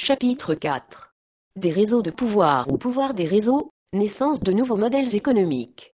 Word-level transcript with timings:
Chapitre 0.00 0.54
4 0.54 1.12
Des 1.56 1.72
réseaux 1.72 2.02
de 2.02 2.12
pouvoir 2.12 2.70
ou 2.70 2.78
pouvoir 2.78 3.14
des 3.14 3.26
réseaux, 3.26 3.72
naissance 3.92 4.40
de 4.40 4.52
nouveaux 4.52 4.76
modèles 4.76 5.16
économiques. 5.16 5.92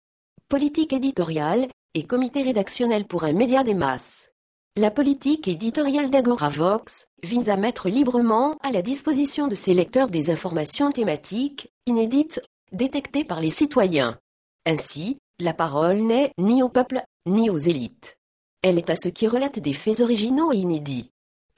Politique 0.49 0.91
éditoriale 0.91 1.69
et 1.93 2.03
comité 2.03 2.41
rédactionnel 2.41 3.05
pour 3.05 3.23
un 3.23 3.31
média 3.31 3.63
des 3.63 3.73
masses. 3.73 4.29
La 4.75 4.91
politique 4.91 5.47
éditoriale 5.47 6.09
d'Agoravox 6.09 7.07
vise 7.23 7.49
à 7.49 7.55
mettre 7.55 7.87
librement 7.87 8.57
à 8.61 8.71
la 8.71 8.81
disposition 8.81 9.47
de 9.47 9.55
ses 9.55 9.73
lecteurs 9.73 10.09
des 10.09 10.29
informations 10.29 10.91
thématiques, 10.91 11.71
inédites, 11.85 12.41
détectées 12.73 13.23
par 13.23 13.39
les 13.39 13.51
citoyens. 13.51 14.19
Ainsi, 14.65 15.17
la 15.39 15.53
parole 15.53 15.99
n'est 15.99 16.33
ni 16.37 16.61
au 16.61 16.67
peuple, 16.67 17.01
ni 17.25 17.49
aux 17.49 17.57
élites. 17.57 18.17
Elle 18.63 18.77
est 18.77 18.89
à 18.89 18.97
ceux 18.97 19.11
qui 19.11 19.27
relatent 19.27 19.59
des 19.59 19.73
faits 19.73 20.01
originaux 20.01 20.51
et 20.51 20.57
inédits. 20.57 21.12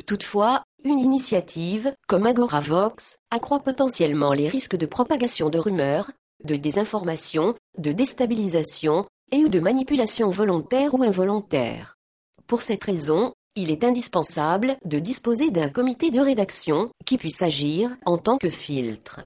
Toutefois, 0.05 0.64
une 0.84 1.00
initiative, 1.00 1.93
comme 2.07 2.25
Agoravox, 2.25 3.18
accroît 3.32 3.59
potentiellement 3.59 4.34
les 4.34 4.48
risques 4.48 4.76
de 4.76 4.86
propagation 4.86 5.49
de 5.49 5.58
rumeurs, 5.58 6.12
de 6.44 6.55
désinformation, 6.55 7.55
de 7.77 7.91
déstabilisation, 7.91 9.05
et 9.31 9.38
ou 9.38 9.50
de 9.50 9.59
manipulation 9.59 10.30
volontaire 10.30 10.94
ou 10.94 11.03
involontaire. 11.03 11.95
Pour 12.48 12.62
cette 12.62 12.84
raison, 12.84 13.34
il 13.55 13.72
est 13.72 13.84
indispensable 13.84 14.77
de 14.86 15.00
disposer 15.00 15.50
d'un 15.50 15.70
comité 15.70 16.12
de 16.12 16.20
rédaction 16.20 16.91
qui 17.05 17.17
puisse 17.17 17.41
agir 17.41 17.95
en 18.05 18.17
tant 18.17 18.38
que 18.38 18.50
filtre. 18.50 19.22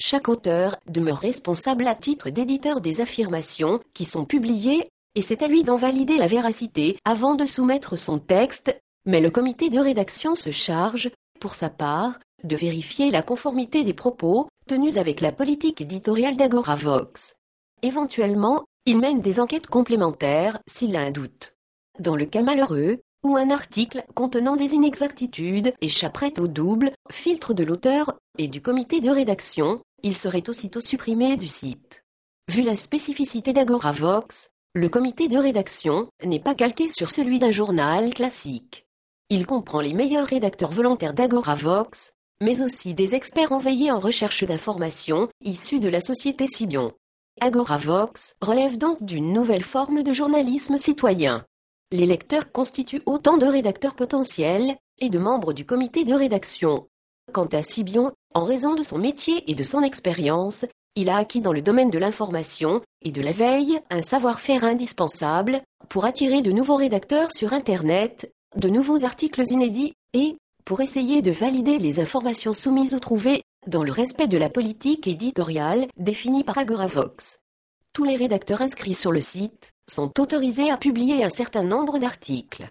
Chaque 0.00 0.28
auteur 0.28 0.76
demeure 0.88 1.18
responsable 1.18 1.86
à 1.86 1.94
titre 1.94 2.30
d'éditeur 2.30 2.80
des 2.80 3.00
affirmations 3.00 3.80
qui 3.92 4.04
sont 4.04 4.24
publiées, 4.24 4.88
et 5.14 5.22
c'est 5.22 5.42
à 5.42 5.46
lui 5.46 5.62
d'en 5.62 5.76
valider 5.76 6.16
la 6.16 6.26
véracité 6.26 6.98
avant 7.04 7.36
de 7.36 7.44
soumettre 7.44 7.96
son 7.96 8.18
texte, 8.18 8.76
mais 9.06 9.20
le 9.20 9.30
comité 9.30 9.68
de 9.68 9.78
rédaction 9.78 10.34
se 10.34 10.50
charge, 10.50 11.10
pour 11.40 11.54
sa 11.54 11.70
part, 11.70 12.18
de 12.42 12.56
vérifier 12.56 13.10
la 13.10 13.22
conformité 13.22 13.84
des 13.84 13.94
propos 13.94 14.48
tenus 14.66 14.96
avec 14.96 15.20
la 15.20 15.32
politique 15.32 15.80
éditoriale 15.80 16.36
d'Agoravox. 16.36 17.34
Éventuellement, 17.82 18.64
il 18.86 18.98
mène 18.98 19.20
des 19.20 19.40
enquêtes 19.40 19.66
complémentaires 19.66 20.58
s'il 20.66 20.96
a 20.96 21.00
un 21.00 21.10
doute. 21.10 21.52
Dans 21.98 22.16
le 22.16 22.26
cas 22.26 22.42
malheureux, 22.42 23.00
où 23.24 23.36
un 23.36 23.50
article 23.50 24.04
contenant 24.14 24.56
des 24.56 24.74
inexactitudes 24.74 25.72
échapperait 25.80 26.38
au 26.38 26.46
double 26.46 26.92
filtre 27.10 27.54
de 27.54 27.64
l'auteur 27.64 28.14
et 28.38 28.48
du 28.48 28.60
comité 28.60 29.00
de 29.00 29.10
rédaction, 29.10 29.80
il 30.02 30.16
serait 30.16 30.48
aussitôt 30.48 30.80
supprimé 30.80 31.36
du 31.38 31.48
site. 31.48 32.04
Vu 32.52 32.60
la 32.60 32.76
spécificité 32.76 33.54
d'Agoravox, 33.54 34.50
le 34.74 34.88
comité 34.90 35.28
de 35.28 35.38
rédaction 35.38 36.08
n'est 36.22 36.40
pas 36.40 36.54
calqué 36.54 36.88
sur 36.88 37.08
celui 37.08 37.38
d'un 37.38 37.50
journal 37.50 38.12
classique. 38.12 38.83
Il 39.36 39.46
comprend 39.46 39.80
les 39.80 39.94
meilleurs 39.94 40.28
rédacteurs 40.28 40.70
volontaires 40.70 41.12
d'Agoravox, 41.12 42.12
mais 42.40 42.62
aussi 42.62 42.94
des 42.94 43.16
experts 43.16 43.50
envoyés 43.50 43.90
en 43.90 43.98
recherche 43.98 44.44
d'informations 44.44 45.28
issus 45.44 45.80
de 45.80 45.88
la 45.88 46.00
société 46.00 46.46
Sibion. 46.46 46.92
Agoravox 47.40 48.36
relève 48.40 48.78
donc 48.78 49.02
d'une 49.02 49.32
nouvelle 49.32 49.64
forme 49.64 50.04
de 50.04 50.12
journalisme 50.12 50.78
citoyen. 50.78 51.44
Les 51.90 52.06
lecteurs 52.06 52.52
constituent 52.52 53.02
autant 53.06 53.36
de 53.36 53.46
rédacteurs 53.46 53.96
potentiels 53.96 54.76
et 55.00 55.10
de 55.10 55.18
membres 55.18 55.52
du 55.52 55.66
comité 55.66 56.04
de 56.04 56.14
rédaction. 56.14 56.86
Quant 57.32 57.46
à 57.46 57.64
Sibion, 57.64 58.12
en 58.34 58.44
raison 58.44 58.76
de 58.76 58.84
son 58.84 58.98
métier 58.98 59.50
et 59.50 59.56
de 59.56 59.64
son 59.64 59.82
expérience, 59.82 60.64
il 60.94 61.10
a 61.10 61.16
acquis 61.16 61.40
dans 61.40 61.52
le 61.52 61.60
domaine 61.60 61.90
de 61.90 61.98
l'information 61.98 62.82
et 63.02 63.10
de 63.10 63.20
la 63.20 63.32
veille 63.32 63.80
un 63.90 64.00
savoir-faire 64.00 64.62
indispensable 64.62 65.60
pour 65.88 66.04
attirer 66.04 66.40
de 66.40 66.52
nouveaux 66.52 66.76
rédacteurs 66.76 67.32
sur 67.32 67.52
Internet, 67.52 68.32
de 68.56 68.68
nouveaux 68.68 69.04
articles 69.04 69.42
inédits 69.50 69.94
et, 70.12 70.36
pour 70.64 70.80
essayer 70.80 71.22
de 71.22 71.30
valider 71.30 71.78
les 71.78 72.00
informations 72.00 72.52
soumises 72.52 72.94
ou 72.94 72.98
trouvées 72.98 73.42
dans 73.66 73.82
le 73.82 73.92
respect 73.92 74.26
de 74.26 74.38
la 74.38 74.50
politique 74.50 75.06
éditoriale 75.06 75.86
définie 75.96 76.44
par 76.44 76.58
Agoravox. 76.58 77.38
Tous 77.92 78.04
les 78.04 78.16
rédacteurs 78.16 78.62
inscrits 78.62 78.94
sur 78.94 79.12
le 79.12 79.20
site 79.20 79.70
sont 79.88 80.18
autorisés 80.20 80.70
à 80.70 80.76
publier 80.76 81.24
un 81.24 81.28
certain 81.28 81.62
nombre 81.62 81.98
d'articles. 81.98 82.70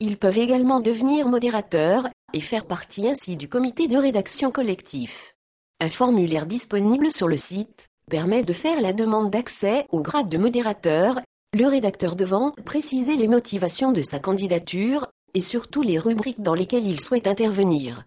Ils 0.00 0.18
peuvent 0.18 0.38
également 0.38 0.80
devenir 0.80 1.28
modérateurs 1.28 2.08
et 2.32 2.40
faire 2.40 2.66
partie 2.66 3.08
ainsi 3.08 3.36
du 3.36 3.48
comité 3.48 3.86
de 3.86 3.96
rédaction 3.96 4.50
collectif. 4.50 5.34
Un 5.80 5.90
formulaire 5.90 6.46
disponible 6.46 7.10
sur 7.12 7.28
le 7.28 7.36
site 7.36 7.86
permet 8.10 8.42
de 8.42 8.52
faire 8.52 8.80
la 8.80 8.92
demande 8.92 9.30
d'accès 9.30 9.86
au 9.90 10.00
grade 10.00 10.28
de 10.28 10.38
modérateur, 10.38 11.20
le 11.56 11.66
rédacteur 11.66 12.16
devant 12.16 12.52
préciser 12.64 13.16
les 13.16 13.28
motivations 13.28 13.92
de 13.92 14.02
sa 14.02 14.18
candidature 14.18 15.06
et 15.34 15.40
surtout 15.40 15.82
les 15.82 15.98
rubriques 15.98 16.42
dans 16.42 16.54
lesquelles 16.54 16.86
il 16.86 17.00
souhaite 17.00 17.26
intervenir 17.26 18.04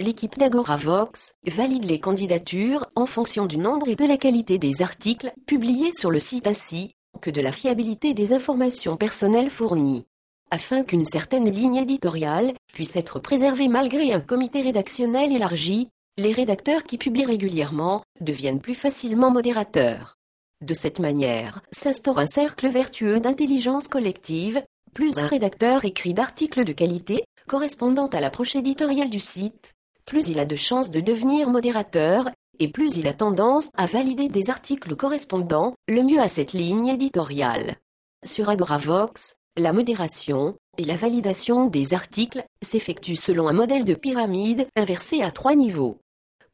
l'équipe 0.00 0.38
d'Agoravox 0.38 1.34
valide 1.46 1.84
les 1.84 2.00
candidatures 2.00 2.86
en 2.94 3.06
fonction 3.06 3.46
du 3.46 3.58
nombre 3.58 3.88
et 3.88 3.96
de 3.96 4.04
la 4.04 4.16
qualité 4.16 4.58
des 4.58 4.82
articles 4.82 5.32
publiés 5.46 5.92
sur 5.92 6.10
le 6.10 6.20
site 6.20 6.46
ainsi 6.46 6.92
que 7.20 7.30
de 7.30 7.40
la 7.40 7.52
fiabilité 7.52 8.14
des 8.14 8.32
informations 8.32 8.96
personnelles 8.96 9.50
fournies. 9.50 10.06
Afin 10.50 10.82
qu'une 10.82 11.04
certaine 11.04 11.50
ligne 11.50 11.76
éditoriale 11.76 12.54
puisse 12.72 12.96
être 12.96 13.18
préservée 13.18 13.68
malgré 13.68 14.12
un 14.12 14.20
comité 14.20 14.62
rédactionnel 14.62 15.32
élargi, 15.32 15.88
les 16.16 16.32
rédacteurs 16.32 16.84
qui 16.84 16.96
publient 16.96 17.24
régulièrement 17.24 18.02
deviennent 18.20 18.60
plus 18.60 18.74
facilement 18.74 19.30
modérateurs. 19.30 20.16
De 20.64 20.74
cette 20.74 20.98
manière, 20.98 21.60
s'instaure 21.70 22.18
un 22.18 22.26
cercle 22.26 22.68
vertueux 22.68 23.20
d'intelligence 23.20 23.88
collective, 23.88 24.62
plus 24.98 25.16
un 25.16 25.28
rédacteur 25.28 25.84
écrit 25.84 26.12
d'articles 26.12 26.64
de 26.64 26.72
qualité 26.72 27.22
correspondant 27.46 28.08
à 28.08 28.18
l'approche 28.18 28.56
éditoriale 28.56 29.10
du 29.10 29.20
site, 29.20 29.74
plus 30.06 30.26
il 30.26 30.40
a 30.40 30.44
de 30.44 30.56
chances 30.56 30.90
de 30.90 30.98
devenir 30.98 31.50
modérateur, 31.50 32.28
et 32.58 32.66
plus 32.66 32.96
il 32.96 33.06
a 33.06 33.14
tendance 33.14 33.70
à 33.76 33.86
valider 33.86 34.28
des 34.28 34.50
articles 34.50 34.96
correspondant 34.96 35.74
le 35.86 36.02
mieux 36.02 36.18
à 36.18 36.26
cette 36.26 36.52
ligne 36.52 36.88
éditoriale. 36.88 37.76
Sur 38.26 38.48
Agoravox, 38.48 39.36
la 39.56 39.72
modération 39.72 40.56
et 40.78 40.84
la 40.84 40.96
validation 40.96 41.66
des 41.66 41.94
articles 41.94 42.42
s'effectuent 42.60 43.14
selon 43.14 43.46
un 43.46 43.52
modèle 43.52 43.84
de 43.84 43.94
pyramide 43.94 44.66
inversé 44.74 45.22
à 45.22 45.30
trois 45.30 45.54
niveaux. 45.54 46.00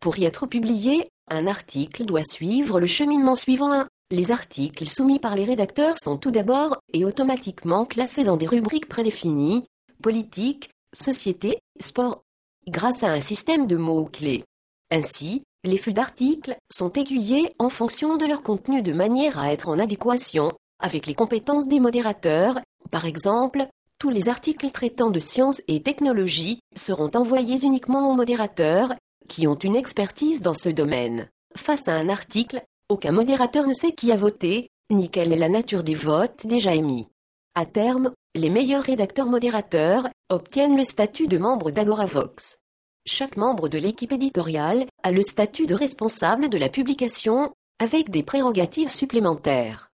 Pour 0.00 0.18
y 0.18 0.24
être 0.24 0.44
publié, 0.44 1.08
un 1.30 1.46
article 1.46 2.04
doit 2.04 2.24
suivre 2.30 2.78
le 2.78 2.86
cheminement 2.86 3.36
suivant. 3.36 3.86
Les 4.10 4.30
articles 4.30 4.86
soumis 4.86 5.18
par 5.18 5.34
les 5.34 5.44
rédacteurs 5.44 5.96
sont 5.98 6.18
tout 6.18 6.30
d'abord 6.30 6.78
et 6.92 7.04
automatiquement 7.04 7.84
classés 7.86 8.24
dans 8.24 8.36
des 8.36 8.46
rubriques 8.46 8.88
prédéfinies, 8.88 9.66
politique, 10.02 10.70
société, 10.92 11.58
sport, 11.80 12.22
grâce 12.68 13.02
à 13.02 13.08
un 13.08 13.20
système 13.20 13.66
de 13.66 13.76
mots-clés. 13.76 14.44
Ainsi, 14.90 15.42
les 15.64 15.78
flux 15.78 15.94
d'articles 15.94 16.56
sont 16.70 16.92
aiguillés 16.92 17.54
en 17.58 17.70
fonction 17.70 18.16
de 18.16 18.26
leur 18.26 18.42
contenu 18.42 18.82
de 18.82 18.92
manière 18.92 19.38
à 19.38 19.52
être 19.52 19.68
en 19.68 19.78
adéquation 19.78 20.52
avec 20.78 21.06
les 21.06 21.14
compétences 21.14 21.68
des 21.68 21.80
modérateurs. 21.80 22.60
Par 22.90 23.06
exemple, 23.06 23.66
tous 23.98 24.10
les 24.10 24.28
articles 24.28 24.70
traitant 24.70 25.10
de 25.10 25.20
sciences 25.20 25.62
et 25.66 25.82
technologies 25.82 26.60
seront 26.76 27.10
envoyés 27.14 27.64
uniquement 27.64 28.10
aux 28.10 28.14
modérateurs 28.14 28.92
qui 29.28 29.46
ont 29.46 29.54
une 29.54 29.76
expertise 29.76 30.42
dans 30.42 30.52
ce 30.52 30.68
domaine. 30.68 31.30
Face 31.56 31.88
à 31.88 31.92
un 31.92 32.10
article, 32.10 32.62
aucun 32.88 33.12
modérateur 33.12 33.66
ne 33.66 33.72
sait 33.72 33.92
qui 33.92 34.12
a 34.12 34.16
voté, 34.16 34.70
ni 34.90 35.10
quelle 35.10 35.32
est 35.32 35.36
la 35.36 35.48
nature 35.48 35.82
des 35.82 35.94
votes 35.94 36.46
déjà 36.46 36.74
émis. 36.74 37.08
À 37.54 37.66
terme, 37.66 38.12
les 38.34 38.50
meilleurs 38.50 38.82
rédacteurs 38.82 39.28
modérateurs 39.28 40.08
obtiennent 40.28 40.76
le 40.76 40.84
statut 40.84 41.28
de 41.28 41.38
membre 41.38 41.70
d'Agoravox. 41.70 42.58
Chaque 43.06 43.36
membre 43.36 43.68
de 43.68 43.78
l'équipe 43.78 44.12
éditoriale 44.12 44.86
a 45.02 45.12
le 45.12 45.22
statut 45.22 45.66
de 45.66 45.74
responsable 45.74 46.48
de 46.48 46.58
la 46.58 46.68
publication 46.68 47.52
avec 47.78 48.10
des 48.10 48.22
prérogatives 48.22 48.90
supplémentaires. 48.90 49.90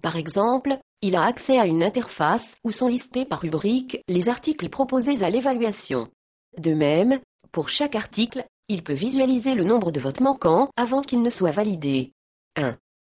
Par 0.00 0.16
exemple, 0.16 0.78
il 1.02 1.16
a 1.16 1.24
accès 1.24 1.58
à 1.58 1.66
une 1.66 1.84
interface 1.84 2.56
où 2.64 2.70
sont 2.70 2.88
listés 2.88 3.26
par 3.26 3.40
rubrique 3.40 4.00
les 4.08 4.30
articles 4.30 4.70
proposés 4.70 5.22
à 5.22 5.28
l'évaluation. 5.28 6.08
De 6.56 6.72
même, 6.72 7.20
pour 7.52 7.68
chaque 7.68 7.94
article, 7.94 8.44
il 8.68 8.82
peut 8.82 8.94
visualiser 8.94 9.54
le 9.54 9.64
nombre 9.64 9.92
de 9.92 10.00
votes 10.00 10.20
manquants 10.20 10.70
avant 10.76 11.02
qu'il 11.02 11.20
ne 11.20 11.30
soit 11.30 11.50
validé. 11.50 12.13
1. 12.56 12.76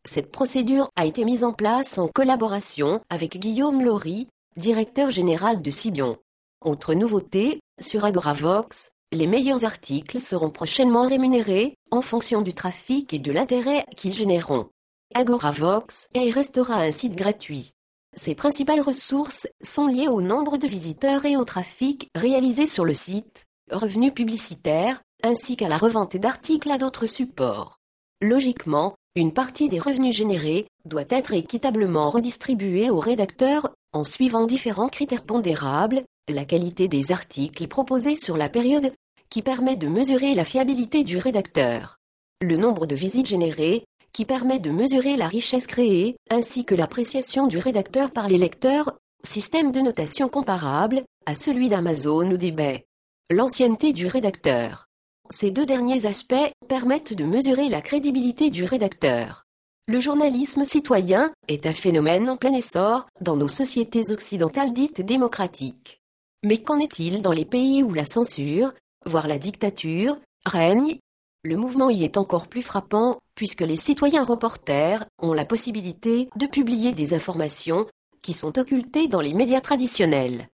Cette 0.08 0.32
procédure 0.32 0.90
a 0.96 1.06
été 1.06 1.26
mise 1.26 1.44
en 1.44 1.54
place 1.54 1.98
en 1.98 2.08
collaboration 2.08 3.02
avec 3.10 3.40
Guillaume 3.40 3.84
Laurie, 3.84 4.28
directeur 4.56 5.12
général 5.12 5.62
de 5.62 5.72
Sibion. 5.72 6.18
Autre 6.64 6.94
nouveauté, 6.94 7.60
sur 7.80 8.06
Agoravox, 8.06 8.92
les 9.12 9.28
meilleurs 9.28 9.66
articles 9.66 10.20
seront 10.20 10.50
prochainement 10.50 11.08
rémunérés 11.08 11.76
en 11.92 12.02
fonction 12.02 12.42
du 12.42 12.54
trafic 12.54 13.14
et 13.14 13.20
de 13.20 13.32
l'intérêt 13.32 13.86
qu'ils 13.96 14.14
généreront. 14.14 14.70
Agoravox 15.14 16.08
et 16.14 16.30
restera 16.32 16.76
un 16.76 16.92
site 16.92 17.16
gratuit. 17.16 17.72
Ses 18.16 18.36
principales 18.36 18.82
ressources 18.82 19.48
sont 19.62 19.88
liées 19.88 20.08
au 20.08 20.22
nombre 20.22 20.58
de 20.58 20.68
visiteurs 20.68 21.26
et 21.26 21.38
au 21.38 21.46
trafic 21.46 22.10
réalisé 22.16 22.66
sur 22.66 22.86
le 22.86 22.94
site, 22.94 23.46
revenus 23.72 24.14
publicitaires, 24.14 25.02
ainsi 25.24 25.58
qu'à 25.58 25.68
la 25.68 25.78
revente 25.78 26.16
d'articles 26.16 26.72
à 26.72 26.78
d'autres 26.78 27.08
supports. 27.08 27.78
Logiquement, 28.22 28.96
une 29.16 29.32
partie 29.32 29.70
des 29.70 29.80
revenus 29.80 30.14
générés 30.14 30.68
doit 30.84 31.06
être 31.10 31.34
équitablement 31.34 32.10
redistribuée 32.10 32.90
aux 32.90 33.00
rédacteurs 33.00 33.70
en 33.94 34.04
suivant 34.04 34.46
différents 34.46 34.90
critères 34.90 35.24
pondérables, 35.24 36.04
la 36.28 36.44
qualité 36.44 36.90
des 36.90 37.14
articles 37.14 37.68
proposés 37.68 38.18
sur 38.18 38.36
la 38.36 38.50
période 38.50 38.92
qui 39.30 39.42
permet 39.42 39.78
de 39.78 39.88
mesurer 39.88 40.36
la 40.36 40.44
fiabilité 40.44 41.06
du 41.06 41.18
rédacteur. 41.18 41.98
Le 42.42 42.58
nombre 42.58 42.86
de 42.86 42.96
visites 42.96 43.28
générées, 43.28 43.86
qui 44.12 44.26
permet 44.26 44.60
de 44.60 44.70
mesurer 44.70 45.16
la 45.16 45.28
richesse 45.28 45.68
créée, 45.68 46.18
ainsi 46.30 46.66
que 46.66 46.76
l'appréciation 46.76 47.48
du 47.48 47.58
rédacteur 47.58 48.12
par 48.12 48.28
les 48.28 48.38
lecteurs, 48.38 48.98
système 49.24 49.72
de 49.72 49.80
notation 49.80 50.28
comparable 50.28 51.04
à 51.26 51.36
celui 51.36 51.70
d'Amazon 51.70 52.32
ou 52.32 52.38
d'eBay. 52.38 52.86
L'ancienneté 53.30 53.94
du 53.94 54.08
rédacteur. 54.08 54.85
Ces 55.30 55.52
deux 55.52 55.66
derniers 55.66 56.06
aspects 56.06 56.52
permettent 56.68 57.14
de 57.14 57.24
mesurer 57.24 57.68
la 57.70 57.82
crédibilité 57.82 58.50
du 58.50 58.64
rédacteur. 58.64 59.46
Le 59.88 60.00
journalisme 60.00 60.66
citoyen 60.66 61.32
est 61.48 61.66
un 61.66 61.74
phénomène 61.74 62.30
en 62.30 62.38
plein 62.38 62.54
essor 62.54 63.08
dans 63.22 63.36
nos 63.36 63.48
sociétés 63.48 64.12
occidentales 64.12 64.74
dites 64.74 65.02
démocratiques. 65.02 66.02
Mais 66.44 66.62
qu'en 66.62 66.80
est-il 66.80 67.22
dans 67.22 67.32
les 67.32 67.46
pays 67.46 67.84
où 67.84 67.94
la 67.94 68.06
censure, 68.06 68.74
voire 69.06 69.28
la 69.28 69.38
dictature, 69.38 70.18
règne? 70.46 71.00
Le 71.44 71.58
mouvement 71.58 71.90
y 71.90 72.04
est 72.04 72.18
encore 72.18 72.48
plus 72.48 72.64
frappant 72.64 73.20
puisque 73.36 73.62
les 73.62 73.76
citoyens 73.76 74.24
reporters 74.24 75.06
ont 75.20 75.34
la 75.34 75.46
possibilité 75.46 76.30
de 76.36 76.48
publier 76.48 76.94
des 76.94 77.14
informations 77.14 77.86
qui 78.22 78.34
sont 78.34 78.58
occultées 78.58 79.08
dans 79.08 79.22
les 79.22 79.34
médias 79.34 79.62
traditionnels. 79.62 80.50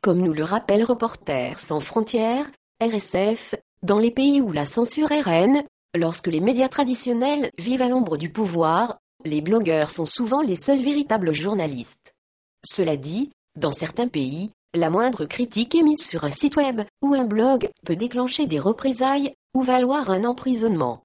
Comme 0.00 0.20
nous 0.20 0.32
le 0.32 0.44
rappelle 0.44 0.84
Reporters 0.84 1.58
sans 1.58 1.80
frontières, 1.80 2.50
RSF, 2.82 3.54
dans 3.82 3.98
les 3.98 4.10
pays 4.10 4.40
où 4.40 4.52
la 4.52 4.66
censure 4.66 5.12
est 5.12 5.22
Lorsque 5.96 6.28
les 6.28 6.40
médias 6.40 6.68
traditionnels 6.68 7.50
vivent 7.58 7.82
à 7.82 7.88
l'ombre 7.88 8.16
du 8.16 8.30
pouvoir, 8.30 8.98
les 9.24 9.40
blogueurs 9.40 9.90
sont 9.90 10.06
souvent 10.06 10.40
les 10.40 10.54
seuls 10.54 10.80
véritables 10.80 11.34
journalistes. 11.34 12.14
Cela 12.64 12.96
dit, 12.96 13.30
dans 13.58 13.72
certains 13.72 14.06
pays, 14.06 14.50
la 14.74 14.88
moindre 14.88 15.24
critique 15.24 15.74
émise 15.74 16.04
sur 16.04 16.22
un 16.22 16.30
site 16.30 16.56
web 16.56 16.82
ou 17.02 17.14
un 17.14 17.24
blog 17.24 17.68
peut 17.84 17.96
déclencher 17.96 18.46
des 18.46 18.60
représailles 18.60 19.34
ou 19.54 19.62
valoir 19.62 20.10
un 20.10 20.24
emprisonnement. 20.24 21.02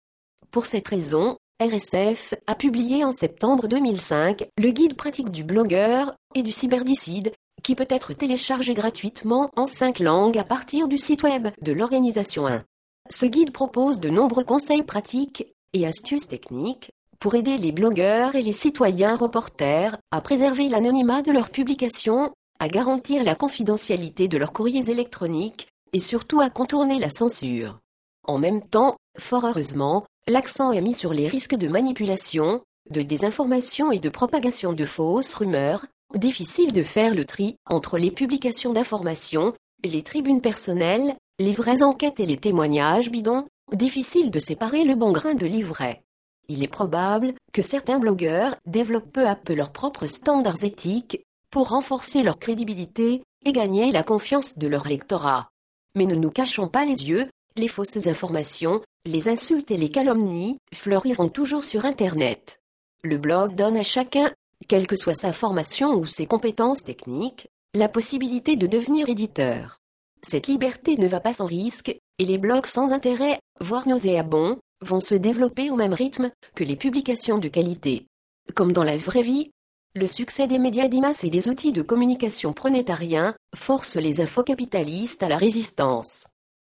Pour 0.52 0.68
cette 0.68 0.88
raison, 0.88 1.38
RSF 1.60 2.36
a 2.46 2.54
publié 2.54 3.04
en 3.04 3.12
septembre 3.12 3.68
2005 3.68 4.48
le 4.60 4.70
guide 4.70 4.96
pratique 4.96 5.32
du 5.32 5.44
blogueur 5.44 6.14
et 6.36 6.44
du 6.44 6.52
cyberdicide 6.52 7.32
qui 7.66 7.74
peut 7.74 7.88
être 7.90 8.14
téléchargé 8.14 8.76
gratuitement 8.76 9.50
en 9.56 9.66
cinq 9.66 9.98
langues 9.98 10.38
à 10.38 10.44
partir 10.44 10.88
du 10.88 11.00
site 11.00 11.24
web 11.24 11.48
de 11.64 11.72
l'organisation 11.72 12.46
1. 12.46 12.64
Ce 13.10 13.26
guide 13.26 13.52
propose 13.52 14.00
de 14.00 14.10
nombreux 14.10 14.44
conseils 14.44 14.84
pratiques 14.84 15.48
et 15.74 15.88
astuces 15.88 16.28
techniques 16.28 16.92
pour 17.20 17.34
aider 17.34 17.58
les 17.58 17.72
blogueurs 17.72 18.36
et 18.36 18.44
les 18.44 18.52
citoyens 18.52 19.16
reporters 19.16 19.98
à 20.12 20.22
préserver 20.22 20.70
l'anonymat 20.70 21.24
de 21.24 21.32
leurs 21.32 21.50
publications, 21.50 22.32
à 22.60 22.68
garantir 22.68 23.24
la 23.24 23.34
confidentialité 23.34 24.28
de 24.28 24.38
leurs 24.38 24.54
courriers 24.54 24.92
électroniques 24.92 25.68
et 25.92 26.00
surtout 26.00 26.42
à 26.42 26.52
contourner 26.52 27.00
la 27.00 27.10
censure. 27.10 27.80
En 28.28 28.38
même 28.38 28.62
temps, 28.62 28.96
fort 29.18 29.46
heureusement, 29.46 30.06
l'accent 30.28 30.72
est 30.72 30.82
mis 30.82 30.94
sur 30.94 31.16
les 31.16 31.28
risques 31.28 31.56
de 31.56 31.68
manipulation, 31.68 32.62
de 32.92 33.02
désinformation 33.02 33.92
et 33.92 34.00
de 34.00 34.10
propagation 34.10 34.72
de 34.74 34.86
fausses 34.86 35.34
rumeurs. 35.34 35.88
Difficile 36.14 36.72
de 36.72 36.84
faire 36.84 37.16
le 37.16 37.26
tri 37.26 37.58
entre 37.66 37.98
les 37.98 38.12
publications 38.12 38.74
d'informations, 38.74 39.54
les 39.84 40.04
tribunes 40.04 40.42
personnelles 40.42 41.16
les 41.40 41.52
vraies 41.52 41.84
enquêtes 41.84 42.20
et 42.20 42.26
les 42.26 42.38
témoignages 42.38 43.12
bidons, 43.12 43.46
difficile 43.74 44.32
de 44.32 44.40
séparer 44.40 44.86
le 44.86 44.96
bon 44.96 45.12
grain 45.12 45.34
de 45.34 45.46
l'ivraie. 45.46 46.02
Il 46.48 46.64
est 46.64 46.70
probable 46.70 47.34
que 47.52 47.62
certains 47.62 48.00
blogueurs 48.00 48.56
développent 48.66 49.12
peu 49.12 49.28
à 49.28 49.36
peu 49.36 49.54
leurs 49.54 49.74
propres 49.74 50.08
standards 50.08 50.64
éthiques 50.64 51.22
pour 51.50 51.70
renforcer 51.70 52.24
leur 52.24 52.40
crédibilité 52.40 53.24
et 53.44 53.52
gagner 53.52 53.92
la 53.92 54.04
confiance 54.04 54.58
de 54.58 54.68
leur 54.68 54.88
lectorat. 54.88 55.50
Mais 55.96 56.06
ne 56.06 56.16
nous 56.16 56.32
cachons 56.32 56.68
pas 56.68 56.86
les 56.86 57.10
yeux, 57.10 57.28
les 57.56 57.68
fausses 57.68 58.08
informations, 58.08 58.82
les 59.06 59.28
insultes 59.28 59.72
et 59.72 59.78
les 59.78 59.90
calomnies 59.90 60.58
fleuriront 60.74 61.30
toujours 61.30 61.64
sur 61.64 61.86
Internet. 61.86 62.60
Le 63.04 63.18
blog 63.18 63.56
donne 63.56 63.78
à 63.78 63.84
chacun, 63.84 64.32
quelle 64.68 64.88
que 64.88 64.96
soit 64.96 65.16
sa 65.16 65.34
formation 65.34 65.96
ou 65.96 66.06
ses 66.06 66.26
compétences 66.26 66.84
techniques, 66.84 67.48
la 67.74 67.90
possibilité 67.90 68.56
de 68.56 68.68
devenir 68.68 69.10
éditeur. 69.10 69.80
Cette 70.28 70.48
liberté 70.48 70.98
ne 70.98 71.08
va 71.08 71.20
pas 71.20 71.34
sans 71.34 71.46
risque, 71.46 71.96
et 72.18 72.26
les 72.26 72.38
blogs 72.38 72.66
sans 72.66 72.94
intérêt, 72.94 73.40
voire 73.60 73.88
nauséabonds, 73.88 74.58
vont 74.82 75.00
se 75.00 75.16
développer 75.16 75.70
au 75.70 75.76
même 75.76 75.94
rythme 75.94 76.32
que 76.56 76.64
les 76.64 76.76
publications 76.76 77.38
de 77.38 77.48
qualité. 77.48 78.08
Comme 78.56 78.74
dans 78.74 78.84
la 78.84 78.98
vraie 78.98 79.22
vie, 79.22 79.52
le 79.96 80.08
succès 80.08 80.48
des 80.48 80.60
médias 80.60 80.88
d'IMAS 80.88 81.24
et 81.24 81.30
des 81.30 81.48
outils 81.48 81.72
de 81.72 81.82
communication 81.82 82.54
pronétariens 82.54 83.34
force 83.56 83.96
les 83.96 84.20
infocapitalistes 84.20 85.24
à 85.24 85.30
la 85.30 85.38
résistance. 85.38 86.28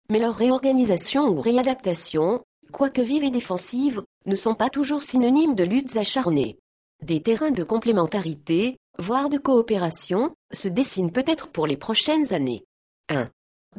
Mais 0.09 0.19
leur 0.19 0.35
réorganisation 0.35 1.27
ou 1.27 1.41
réadaptation, 1.41 2.41
quoique 2.71 3.01
vive 3.01 3.25
et 3.25 3.29
défensive, 3.29 4.01
ne 4.25 4.35
sont 4.35 4.55
pas 4.55 4.69
toujours 4.69 5.03
synonymes 5.03 5.55
de 5.55 5.65
luttes 5.65 5.97
acharnées. 5.97 6.57
Des 7.03 7.21
terrains 7.21 7.51
de 7.51 7.63
complémentarité, 7.63 8.79
voire 8.97 9.29
de 9.29 9.37
coopération, 9.37 10.33
se 10.51 10.67
dessinent 10.67 11.11
peut-être 11.11 11.47
pour 11.47 11.67
les 11.67 11.77
prochaines 11.77 12.33
années. 12.33 12.65
1 13.09 13.29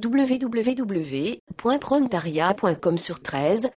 www.prontaria.com 0.03 2.99
sur 2.99 3.21
13 3.21 3.71